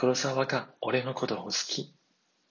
[0.00, 1.92] 黒沢が俺のことを好き。